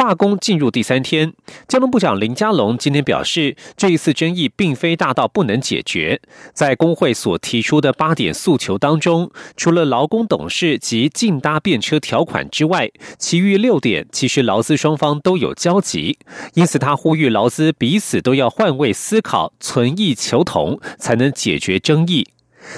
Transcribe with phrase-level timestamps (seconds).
[0.00, 1.34] 罢工进入第三天，
[1.68, 6.22] 交通部长林佳龙今天表示，这一次争议并非大到不能解决。
[6.54, 16.18] 在工会所提出的八点诉求当中，除了劳工董事及竞搭便车条款之外，其余六点其实劳资双方都有交集。
[16.54, 22.26] 因此，他呼吁劳资彼此都要换位思考，存异求同，才能解决争议。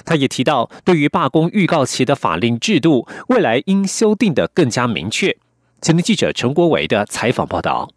[0.05, 5.37] 他也提到，对于罢工预告期的法令制度，未来应修订的更加明确。
[5.83, 7.91] 前天记者陈国伟的采访报道。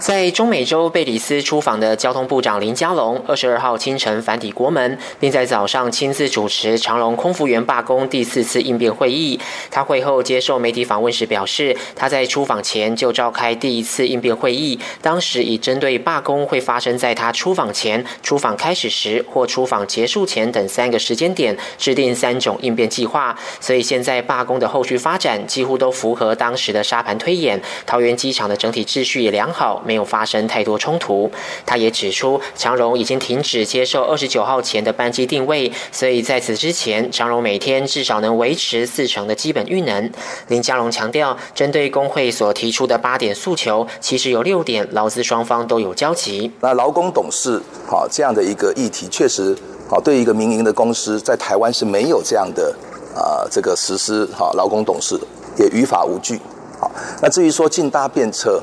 [0.00, 9.40] 在中美洲贝里斯出访的交通部长林佳龙，二十二号清晨返抵国门，并在早上亲自主持长隆空服员罢工第四次应变会议。
[9.70, 23.36] 他会后接受媒体访问时表示，他在出访前就召开第一次应变会议，当时已针对罢工会发生在他出访前、出访开始时或出访结束前等三个时间点，制定三种应变计划。
[23.60, 27.60] 所以现在罢工的后续发展几乎都符合当时的沙盘推演。
[27.84, 29.77] 桃园机场的整体秩序也良好。
[29.84, 31.30] 没有发生太多冲突。
[31.66, 40.10] 他也指出，长荣已经停止接受二十九号前的班机定位，所以在此之前，长荣每天至少能维持四成的基本运能。
[40.48, 46.50] 林佳龙强调，针对工会所提出的八点诉求，其实有六点劳资双方都有交集。
[46.60, 49.56] 那劳工董事好这样的一个议题，确实
[49.88, 52.74] 好对一个民营的公司在台湾是没有这样的
[53.14, 55.18] 啊这个实施好劳工董事，
[55.58, 56.40] 也于法无据。
[56.80, 56.90] 好，
[57.20, 58.60] 那至于说进搭便车。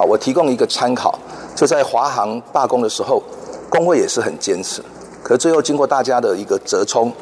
[0.00, 1.14] 好，我提供一个参考，
[1.54, 3.22] 就在华航罢工的时候，
[3.68, 4.82] 工会也是很坚持，
[5.22, 7.12] 可最后经过大家的一个折冲，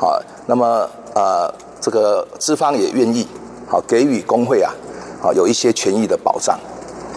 [0.00, 0.14] 啊，
[0.46, 3.26] 那么呃，这个资方也愿意
[3.66, 4.72] 好给予工会啊，
[5.20, 6.56] 啊有一些权益的保障，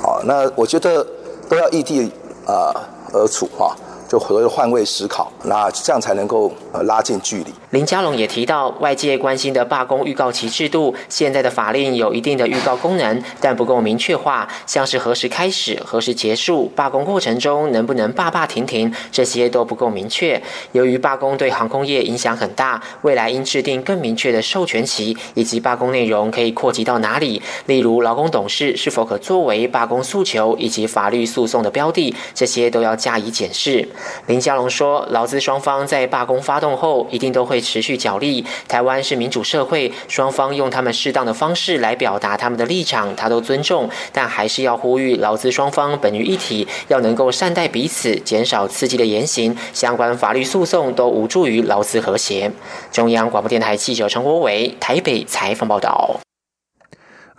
[0.02, 1.06] 好，那我觉得
[1.48, 2.12] 都要异地
[2.48, 2.74] 啊
[3.14, 3.76] 而处哈。
[4.12, 7.54] 就和换位思考，那这样才能够呃拉近距离。
[7.70, 20.42] 林佳龙也提到，外界关心的罢工预告期制度，现在的法令有一定的预告功能，但不够明确化，像是何时开始、何时结束，罢工过程中能不能罢罢停停，这些都不够明确。
[20.74, 33.88] 由于罢工对航空业影响很大，未来应制定更明确的授权期，以及罢工内容可以扩及到哪里，例如劳工董事是否可作为罢工诉求以及法律诉讼的标的，这些都要加以检视。
[34.28, 38.46] 林佳龙说：“劳资双方在罢工发动后，一定都会持续角力。
[38.68, 43.90] 台湾是民主社会，双方用他们适当的方式来表达他们的立场，他都尊重。
[44.12, 49.56] 但还是要呼吁劳资双方本于一体，要能够善待彼此，减少刺激的言行。
[49.74, 52.52] 相关法律诉讼都无助于劳资和谐。”
[52.92, 56.22] 中央广播电台记者陈国伟台北采访报道。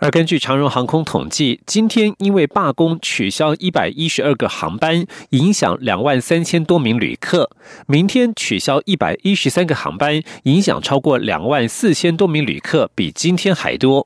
[0.03, 7.45] 而根据长荣航空统计，今天因为罢工取消一百一十二个航班，影响两万三千多名旅客；
[7.87, 14.05] 明天取消一百一十三个航班，影响超过两万四千多名旅客，比今天还多。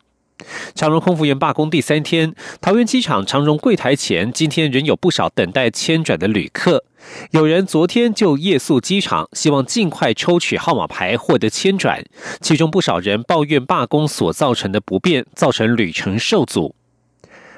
[0.75, 6.83] 长荣空服员罢工第三天，桃园机场长荣柜台前今天仍有不少等待迁转的旅客。
[7.31, 12.03] 有人昨天就夜宿机场，希望尽快抽取号码牌获得迁转。
[12.41, 16.75] 其中不少人抱怨罢工所造成的不便，造成旅程受阻。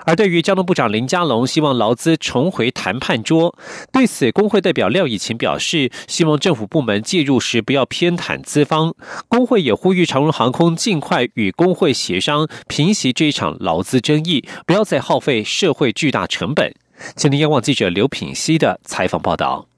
[0.09, 3.56] 而对于交通部长林佳龙希望劳资重回谈判桌，
[3.92, 8.96] 对此工会代表廖以琴表示，希望政府部门介入时不要偏袒资方。
[9.28, 16.74] 工会也呼吁长荣航空尽快与工会协商，平息这一场劳资争议，不要再耗费社会巨大成本。
[17.16, 19.69] 今天央广记者刘品熙的采访报道。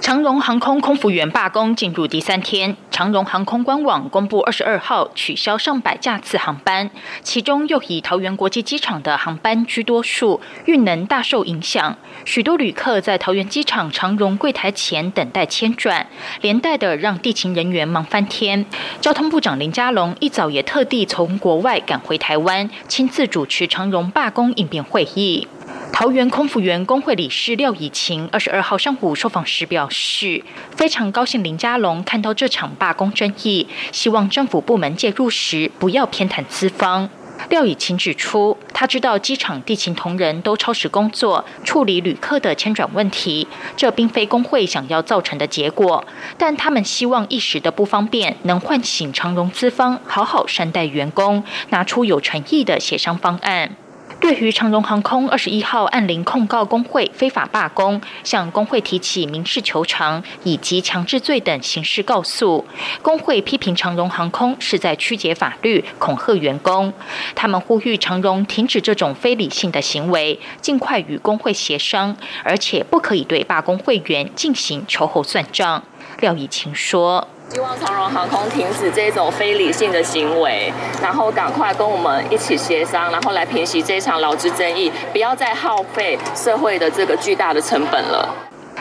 [0.00, 6.90] 长荣航空空服员罢工进入第三天，长荣航空官网公布二十二号取消上百架次航班，
[7.22, 11.96] 其中又以桃园国际机场的航班居多数，运能大受影响。
[12.24, 16.06] 许多旅客在桃园机场长荣柜台前等待迁转，
[16.40, 18.64] 连带的让地勤人员忙翻天。
[19.00, 25.46] 交通部长林佳龙一早也特地从国外赶回台湾，亲自主持长荣罢工应变会议。
[25.92, 30.44] 桃园空服员工会理事廖以晴二十二号上午受访时表示，
[30.76, 37.10] 非常高兴林佳龙看到这场罢工争议，希望政府部门介入时不要偏袒资方。
[37.50, 43.46] 廖以晴指出，他知道机场地勤同仁都超时工作处理旅客的迁转问题，
[43.76, 46.04] 这并非工会想要造成的结果，
[46.36, 53.76] 但他们希望一时的不方便能唤醒长荣资方好好善待员工，拿出有诚意的协商方案。
[54.20, 62.66] 对于长荣航空二十一号按零控告工会非法罢工，向工会提起民事求偿以及强制罪等刑事告诉，
[63.00, 66.92] 工会批评长荣航空是在曲解法律、恐吓员工。
[67.34, 75.82] 他们呼吁长荣停止这种非理性的行为，尽快与工会协商，而且不可以对罢工会员进行秋后算账。
[76.18, 77.26] 廖以晴说。
[77.50, 80.70] 希望长荣航空停止这种非理性的行为，
[81.00, 88.28] 然后赶快跟我们一起协商，然后来平息这场劳资争议，不要再耗费社会的这个巨大的成本了。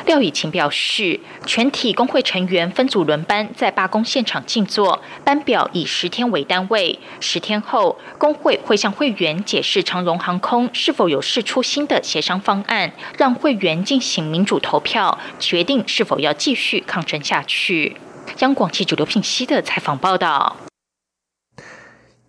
[0.08, 17.98] 廖以晴表示，全体工会成员分组轮班在罢工现场静坐，班表以十天为单位，十天后工会会向会员解释长荣航空是否有释出新的协商方案，让会员进行民主投票，决定是否要继续抗争下去。
[18.40, 20.56] 央广记者刘品熙的采访报道：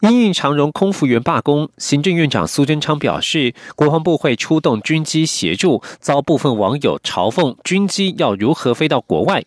[0.00, 5.82] 因应长荣空服员罢工，行政院长苏贞昌表示，国防部会出动军机协助。
[5.98, 9.44] 遭部分网友嘲讽军机要如何飞到国外？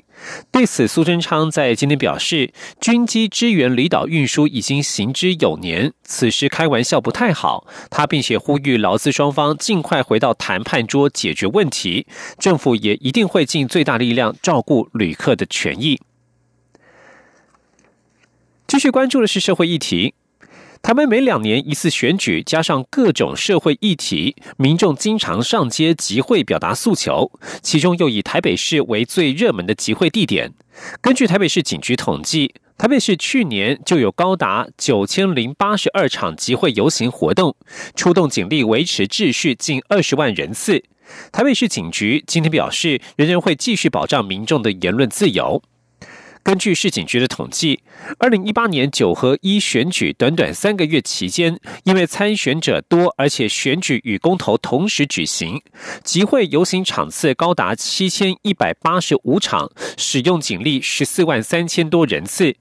[0.52, 2.52] 对此，苏贞昌在今天表示，
[2.82, 7.66] 军机支援离岛运输已经行之有年，此时开玩笑不太好。
[7.90, 12.06] 他并且呼吁劳资双方尽快回到谈判桌解决问题，
[12.38, 16.02] 政府也一定会尽最大力量照顾旅客的权益。
[18.68, 20.14] 继续关注的是社会议题。
[20.82, 27.32] 台湾每两年一次选举，加上各种社会议题，民众经常上街集会表达诉求。
[27.62, 30.52] 其中又以台北市为最热门的集会地点。
[31.00, 37.56] 根据台北市警局统计，台北市去年就有高达九千零八十二场集会游行活动，
[37.96, 40.84] 出动警力维持秩序近二十万人次。
[41.32, 45.62] 台北市警局今天表示，仍然会继续保障民众的言论自由。
[46.44, 47.82] 根据市警局的统计，
[48.20, 55.62] 二零一八年九合一选举短短三个月期间，因为参选者多，而且选举与公投同时举行，
[56.04, 62.56] 集会游行场次高达七千一百八十五场，使用警力十四万三千多人次，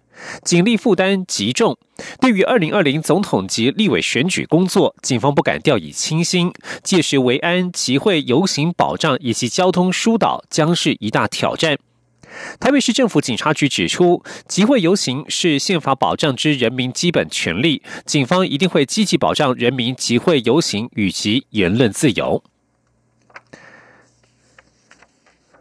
[0.45, 1.77] 警力负担极重。
[2.21, 6.53] 对于二零二零总统及立委选举工作，警方不敢掉以轻心，
[6.83, 11.79] 届时维安、集会游行保障以及交通疏导将是一大挑战。
[12.59, 22.43] 台北市政府警察局指出，集会游行是宪法保障之人民基本权利，警方一定会积极保障人民集会游行以及言论自由。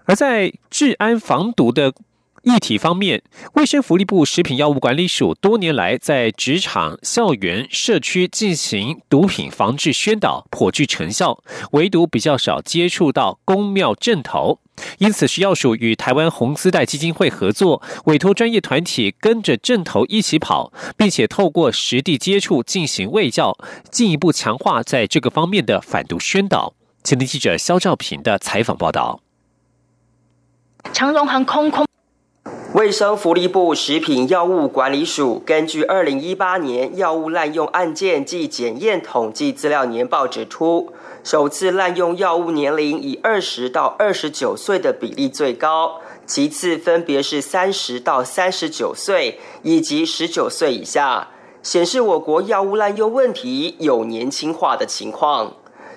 [0.06, 1.94] 而在治安防毒的
[2.42, 3.22] 议题方面，
[3.54, 11.44] 卫生福利部食品药物管理署多年来在职场、校园、社区进行毒品防治宣导，颇具成效，
[11.74, 14.60] 唯独比较少接触到公庙镇头。
[15.00, 23.58] 因此，食药署与台湾红丝带基金会合作，委托专业团体跟着镇头一起跑，并且透过实地接触进行卫教，
[23.92, 26.74] 进一步强化在这个方面的反毒宣导。
[27.04, 29.22] 前天记者肖兆平的采访报道。
[30.92, 31.86] 长荣航空空
[32.74, 40.94] 卫生福利部食品药物管理署根据二零一八年药物滥用案件暨检验统计资料年报指出。
[41.24, 51.28] 首次滥用药物年龄以二十到二十九岁的比例最高，其次分别是三十到三十九岁以及十九岁以下，
[51.62, 55.54] 显示我国药物滥用问题有年轻化的情况。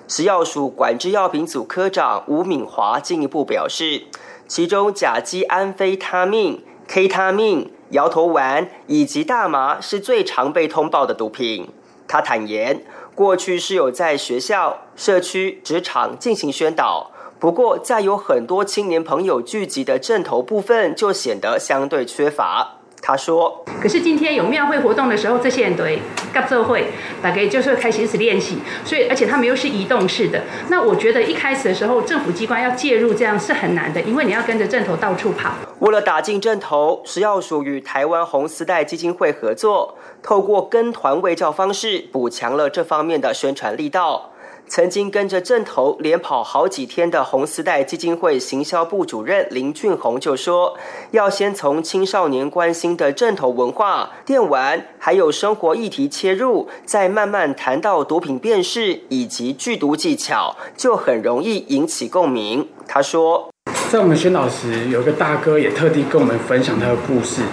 [0.07, 4.03] 食药署管制药品组科长吴敏华进一步表示，
[4.47, 11.69] 其中甲基安非他命、K 他命、摇头丸以及大麻是最常被通报的毒品。
[12.13, 12.79] 他坦言。
[13.15, 22.75] 过去是有在学校、社区、职场进行宣导，不过在有很多青年朋友聚集的镇头部分，就显得相对缺乏。
[23.01, 25.99] 他说：“可是今天有庙会活动的时候，这些人都会
[26.31, 26.85] 跟着会，
[27.21, 28.59] 大概就是开始练习。
[28.85, 30.43] 所以，而且他们又是移动式的。
[30.69, 35.55] 那我觉得一开始的时候，政府机关要介入，这样是很难的，因为你要跟着阵头到处跑。
[35.83, 44.29] 为了打进阵头，食药署与台湾红丝带基金会合作，透过跟团卫教方式，补强了这方面的宣传力道。”
[44.65, 50.77] 曾经跟着正头连跑好几天的红丝带基金会行销部主任林俊宏就说
[51.11, 63.49] ：“要先从青少年关心的正头文化、电玩，还有生活议题切入，再慢慢谈到毒品辨识以及剧毒技巧，就很容易引起共鸣。”他说
[63.93, 67.43] ：“在我们宣导时，有一个大哥也特地跟我们分享他的故事，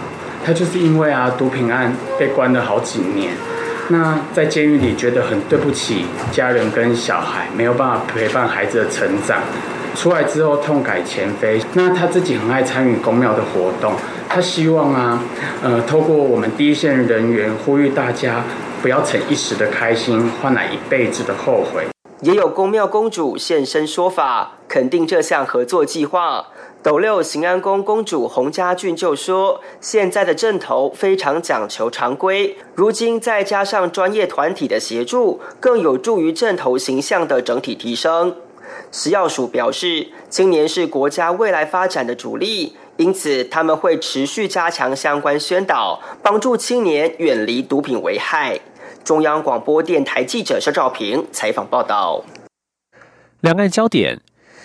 [0.42, 3.34] 他就是因为啊毒品案被关了好几年。”
[3.88, 9.42] 那在监狱里觉得很对不起家人跟小孩，没有办法陪伴孩子的成长。
[9.94, 13.92] 出来之后痛改前非，那他自己很爱参与公庙的活动，
[14.26, 15.22] 他希望啊，
[15.62, 18.42] 呃，透过我们第一线人员呼吁大家
[18.80, 21.84] 不要逞一时的开心换来一辈子的后悔。
[22.22, 26.48] 也有宫庙公主现身说法，肯定这项合作计划。
[26.82, 38.36] 斗六行安宫公主洪家俊就说：“现在的镇头非常讲求常规，如今再加上专业团体的协助，更有助于镇头形象的整体提升。”
[38.92, 48.60] 食药署表示，青年是国家未来发展的主力，因此他们会持续加强相关宣导，帮助青年远离毒品危害。
[49.04, 52.24] 中央广播电台记者肖兆平采访报道。
[53.40, 54.20] 两岸焦点。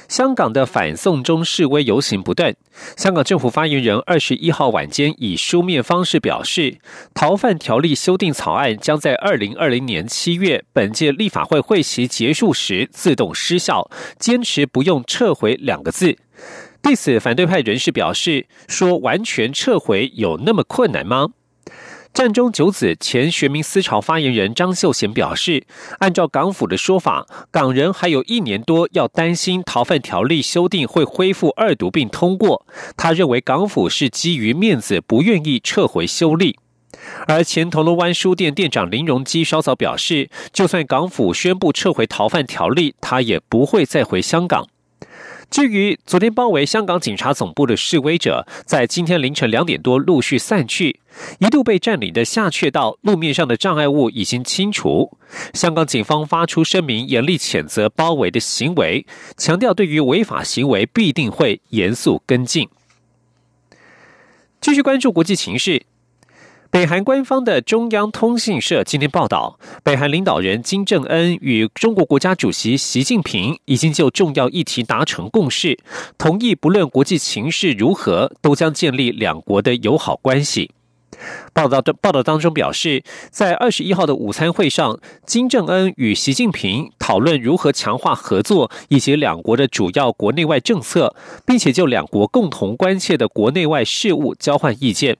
[0.07, 2.55] 香港的反送中示威游行不断。
[2.95, 6.77] 香港政府发言人二十一号晚间以书面方式表示，
[7.15, 13.89] 逃犯条例修订草案将在二零二零年七月本届立法会会期结束时自动失效，
[14.19, 16.15] 坚持不用撤回两个字。
[16.83, 21.29] 对此，反对派人士表示说：“完全撤回有那么困难吗？”
[22.15, 25.65] 战中九子前学民思潮发言人张秀贤表示，
[25.99, 32.65] 按照港府的说法，港人还有一年多要担心逃犯条例修订会恢复二读并通过。
[32.95, 36.57] 他认为港府是基于面子，不愿意撤回修例。
[37.27, 44.65] 而前铜锣湾书店店长林荣基稍早表示，就算港府宣布撤回逃犯条例，他也不会再回香港。
[45.49, 50.99] 至于昨天包围香港警察总部的示威者，在今天凌晨两点多陆续散去，
[51.39, 55.17] 一度被占领的下却道路面上的障碍物已经清除。
[55.53, 59.05] 香港警方发出声明，严厉谴责包围的行为，
[59.37, 62.67] 强调对于违法行为必定会严肃跟进。
[64.59, 65.83] 继续关注国际情势。
[66.75, 75.79] 北韩官方的中央通讯社今天报道，北韩领导人金正恩与中国国家主席习近平已经就重要议题达成共识，
[76.17, 80.71] 同意不论国际情势如何，都将建立两国的友好关系。
[81.53, 83.01] 报道的报道当中表示，
[83.31, 91.15] 在二十一号的午餐会上，金正恩与习近平讨论如何强化合作以及两国的主要国内外政策，
[91.45, 95.15] 并且就两国共同关切的国内外事务交换意见。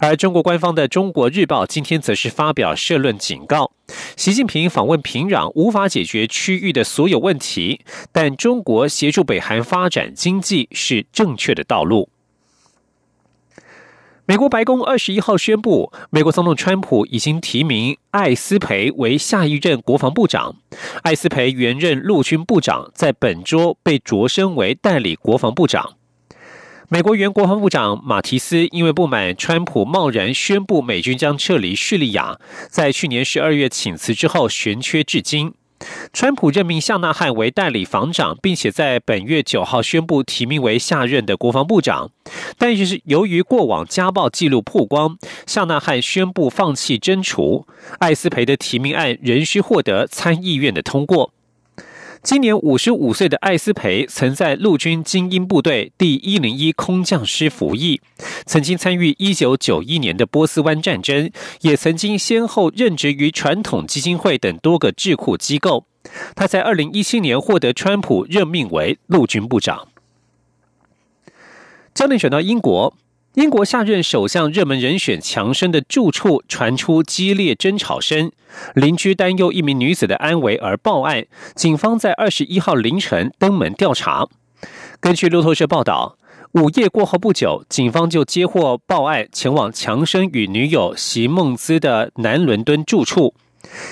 [0.00, 3.72] 而中国官方的《中国日报》今天则是发表社论警告，
[4.16, 7.80] 习近平访问平壤无法解决区域的所有问题，
[8.12, 12.08] 但中国协助北韩发展经济是正确的道路。
[14.26, 20.56] 美国白宫二十一号宣布，美国总统川普已经提名艾斯培为下一任国防部长。
[21.02, 25.96] 艾斯培原任陆军部长，在本周被擢升为代理国防部长。
[26.90, 32.38] 美国原国防部长马提斯因为不满川普贸然宣布美军将撤离叙利亚，
[32.68, 35.54] 在去年十二月请辞之后悬缺至今。
[36.12, 42.10] 川普任命夏纳汉为代理防长，并且在本月九号宣布提名为下任的国防部长。
[42.56, 47.66] 但是由于过往家暴记录曝光，夏纳汉宣布放弃征除
[47.98, 51.33] 艾斯培的提名案，仍需获得参议院的通过。
[52.24, 58.00] 今年五十五岁的艾斯培曾在陆军精英部队第一零一空降师服役，
[58.46, 65.84] 曾经参与一九九一年的波斯湾战争，也曾经先后任职于传统基金会等多个智库机构。
[66.34, 69.88] 他在二零一七年获得川普任命为陆军部长。
[71.92, 72.96] 焦点选到英国。
[73.34, 78.30] 英国下任首相热门人选强生的住处传出激烈争吵声，
[78.74, 81.26] 邻居担忧一名女子的安危而报案，
[81.56, 84.28] 警方在二十一号凌晨登门调查。
[85.00, 86.16] 根据路透社报道，
[86.52, 93.34] 午夜过后不久，警方就接获报案，前往强生与女友席梦姿的南伦敦住处。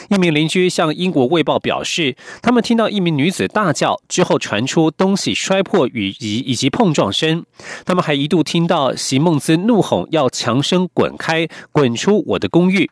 [0.09, 7.45] 一名邻居向英国卫报表示，他们听到一名女子大叫之后，传出东西摔破与以以及碰撞声。
[7.85, 12.91] 他们还一度听到席梦兹怒吼要强生滚开，滚出我的公寓。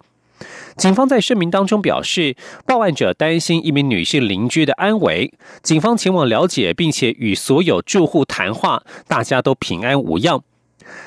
[0.77, 5.31] 警方在声明当中表示，报案者担心一名女性邻居的安危，
[5.63, 10.43] 警方前往了解，并且与所有住户谈话，大家都平安无恙。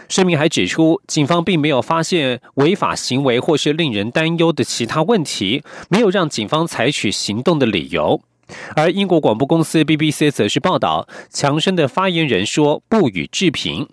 [0.09, 8.21] 声明还指出，警方并没有发现违法行为或是令人担忧的其他问题，没有让警方采取行动的理由。
[8.75, 13.87] 而英国广播公司 BBC 则是报道，强生的发言人说不予置评。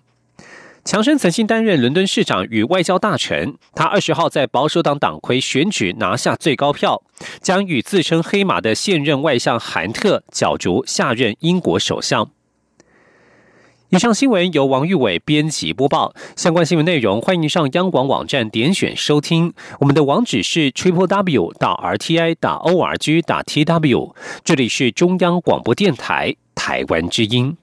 [0.83, 7.03] 强生曾经担任伦敦市长与外交大臣，他二十号在保守党党魁选举拿下最高票，
[7.39, 12.29] 将与自称黑马的现任外相韩特角逐下任英国首相。
[13.93, 16.13] 以上新闻由王玉伟编辑播报。
[16.37, 19.53] 相关新闻内容，欢迎上央广网站点选收听。
[19.81, 24.15] 我们的网址是 triple w 到 r t i 打 o r g 打 t w。
[24.45, 27.57] 这里是中央广播电台台湾之音。